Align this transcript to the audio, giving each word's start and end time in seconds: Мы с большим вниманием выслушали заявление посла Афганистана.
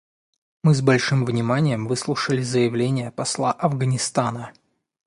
Мы 0.63 0.73
с 0.73 0.81
большим 0.81 1.25
вниманием 1.25 1.85
выслушали 1.85 2.41
заявление 2.41 3.11
посла 3.11 3.51
Афганистана. 3.51 4.51